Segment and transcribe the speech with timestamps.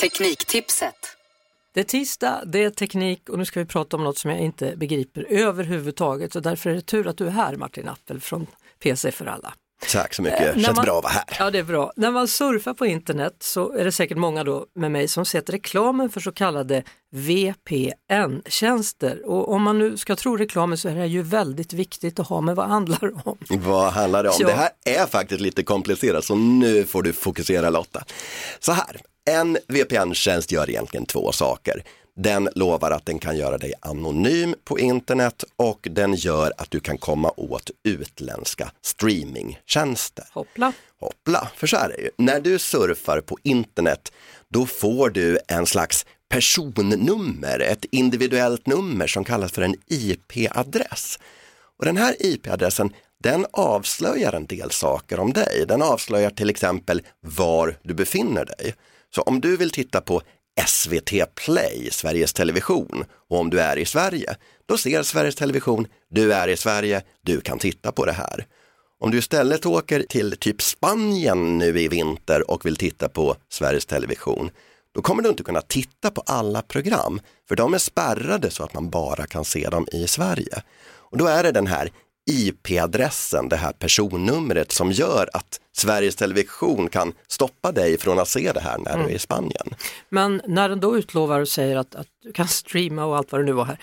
[0.00, 0.94] Tekniktipset.
[1.74, 4.40] Det är tisdag, det är teknik och nu ska vi prata om något som jag
[4.40, 8.46] inte begriper överhuvudtaget och därför är det tur att du är här Martin Appel från
[8.82, 9.54] PC för alla.
[9.92, 11.24] Tack så mycket, Eh, känns man- bra att vara här.
[11.38, 11.92] Ja, det är bra.
[11.96, 15.50] När man surfar på internet så är det säkert många då med mig som sett
[15.50, 16.82] reklamen för så kallade
[17.12, 19.22] VPN-tjänster.
[19.26, 22.40] Och om man nu ska tro reklamen så är det ju väldigt viktigt att ha
[22.40, 23.38] med vad det handlar om.
[23.48, 24.34] Vad handlar det om?
[24.38, 24.46] Ja.
[24.46, 28.04] Det här är faktiskt lite komplicerat så nu får du fokusera Lotta.
[28.60, 31.84] Så här, en VPN-tjänst gör egentligen två saker.
[32.16, 36.80] Den lovar att den kan göra dig anonym på internet och den gör att du
[36.80, 40.24] kan komma åt utländska streamingtjänster.
[40.32, 40.72] Hoppla.
[41.00, 42.10] Hoppla, för så är det ju.
[42.18, 44.12] När du surfar på internet,
[44.48, 51.18] då får du en slags personnummer, ett individuellt nummer som kallas för en IP-adress.
[51.78, 55.64] Och den här IP-adressen, den avslöjar en del saker om dig.
[55.68, 58.74] Den avslöjar till exempel var du befinner dig.
[59.14, 60.22] Så om du vill titta på
[60.66, 66.32] SVT Play, Sveriges Television, och om du är i Sverige, då ser Sveriges Television, du
[66.32, 68.46] är i Sverige, du kan titta på det här.
[69.00, 73.86] Om du istället åker till typ Spanien nu i vinter och vill titta på Sveriges
[73.86, 74.50] Television,
[74.94, 78.74] då kommer du inte kunna titta på alla program, för de är spärrade så att
[78.74, 80.62] man bara kan se dem i Sverige.
[80.82, 81.90] Och då är det den här
[82.30, 88.52] IP-adressen, det här personnumret som gör att Sveriges Television kan stoppa dig från att se
[88.52, 89.74] det här när du är i Spanien.
[90.08, 93.40] Men när den då utlovar och säger att, att du kan streama och allt vad
[93.40, 93.78] det nu var här,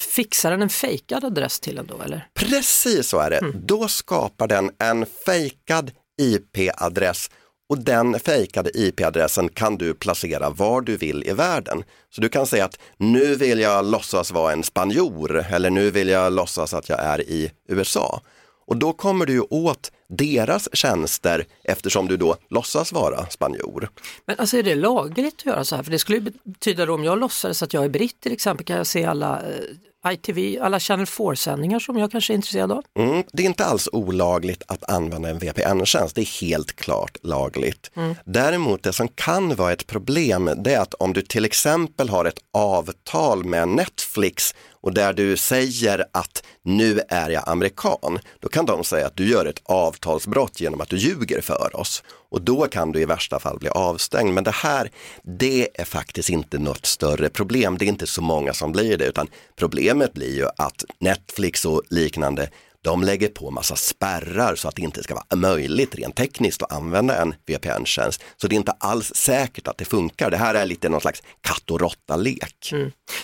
[0.00, 2.28] fixar den en fejkad adress till en då eller?
[2.34, 3.52] Precis så är det.
[3.54, 5.90] Då skapar den en fejkad
[6.22, 7.30] IP-adress
[7.68, 11.84] och den fejkade IP-adressen kan du placera var du vill i världen.
[12.10, 16.08] Så du kan säga att nu vill jag låtsas vara en spanjor eller nu vill
[16.08, 18.20] jag låtsas att jag är i USA.
[18.66, 23.90] Och då kommer du åt deras tjänster eftersom du då låtsas vara spanjor.
[24.26, 25.82] Men alltså är det lagligt att göra så här?
[25.82, 28.76] För det skulle betyda då om jag låtsades att jag är britt till exempel, kan
[28.76, 29.64] jag se alla eh,
[30.12, 32.84] ITV, alla Channel 4-sändningar som jag kanske är intresserad av?
[32.98, 37.90] Mm, det är inte alls olagligt att använda en VPN-tjänst, det är helt klart lagligt.
[38.24, 42.24] Däremot det som kan vara ett problem det är att om du till exempel har
[42.24, 48.66] ett avtal med Netflix och där du säger att nu är jag amerikan, då kan
[48.66, 52.02] de säga att du gör ett avtalsbrott genom att du ljuger för oss.
[52.28, 54.34] Och då kan du i värsta fall bli avstängd.
[54.34, 54.90] Men det här,
[55.22, 57.78] det är faktiskt inte något större problem.
[57.78, 61.82] Det är inte så många som blir det, utan problemet blir ju att Netflix och
[61.90, 62.48] liknande
[62.86, 66.72] de lägger på massa spärrar så att det inte ska vara möjligt rent tekniskt att
[66.72, 68.22] använda en VPN-tjänst.
[68.36, 70.30] Så det är inte alls säkert att det funkar.
[70.30, 72.74] Det här är lite någon slags katt och råtta-lek.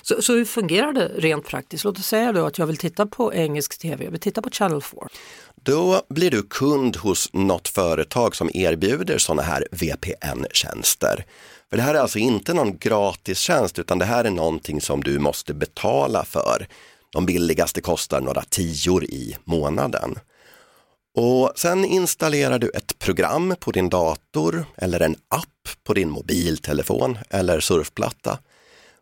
[0.03, 1.85] Så, så hur fungerar det rent praktiskt?
[1.85, 4.51] Låt oss säga då att jag vill titta på engelsk tv, jag vill titta på
[4.51, 5.01] Channel 4.
[5.63, 11.25] Då blir du kund hos något företag som erbjuder sådana här VPN-tjänster.
[11.71, 15.19] För det här är alltså inte någon gratistjänst utan det här är någonting som du
[15.19, 16.67] måste betala för.
[17.13, 20.19] De billigaste kostar några tior i månaden.
[21.15, 27.19] Och sen installerar du ett program på din dator eller en app på din mobiltelefon
[27.31, 28.39] eller surfplatta.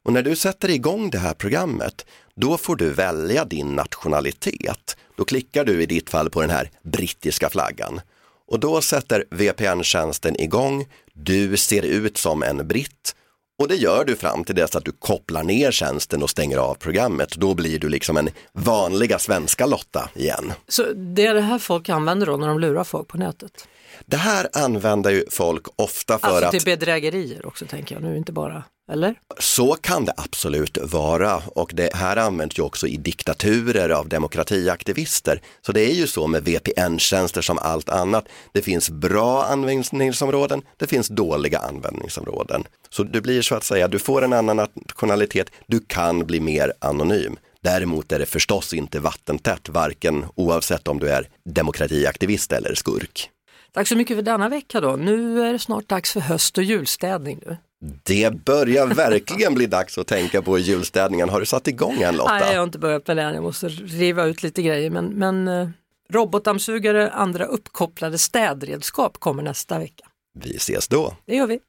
[0.04, 4.96] Och när du sätter igång det här programmet, då får du välja din nationalitet.
[5.16, 8.00] Då klickar du i ditt fall på den här brittiska flaggan.
[8.46, 13.14] Och då sätter VPN-tjänsten igång, du ser ut som en britt
[13.60, 16.74] och det gör du fram till dess att du kopplar ner tjänsten och stänger av
[16.74, 17.36] programmet.
[17.36, 20.52] Då blir du liksom en vanliga svenska Lotta igen.
[20.68, 23.68] Så det är det här folk använder då när de lurar folk på nätet?
[24.06, 28.16] Det här använder ju folk ofta för Alltså att till bedrägerier också tänker jag nu,
[28.16, 28.62] inte bara,
[28.92, 29.14] eller?
[29.38, 35.42] Så kan det absolut vara och det här används ju också i diktaturer av demokratiaktivister.
[35.66, 38.28] Så det är ju så med VPN-tjänster som allt annat.
[38.52, 42.64] Det finns bra användningsområden, det finns dåliga användningsområden.
[42.90, 46.72] Så det blir så att säga, du får en annan nationalitet, du kan bli mer
[46.78, 47.36] anonym.
[47.62, 53.30] Däremot är det förstås inte vattentätt, varken oavsett om du är demokratiaktivist eller skurk.
[53.72, 54.96] Tack så mycket för denna vecka då.
[54.96, 57.40] Nu är det snart dags för höst och julstädning.
[57.46, 57.56] Nu.
[58.02, 61.28] Det börjar verkligen bli dags att tänka på julstädningen.
[61.28, 62.38] Har du satt igång än Lotta?
[62.38, 63.34] Nej, jag har inte börjat med det än.
[63.34, 64.90] Jag måste riva ut lite grejer.
[64.90, 65.68] Men, men eh,
[66.12, 70.04] robotdammsugare, andra uppkopplade städredskap kommer nästa vecka.
[70.38, 71.16] Vi ses då.
[71.26, 71.60] Det gör vi.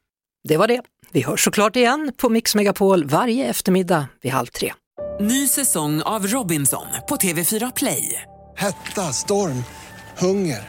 [0.48, 0.82] Det var det.
[1.12, 4.72] Vi hörs såklart igen på Mix Megapol varje eftermiddag vid halv tre.
[5.20, 8.22] Ny säsong av Robinson på TV4 Play.
[8.56, 9.64] Hetta, storm,
[10.18, 10.68] hunger.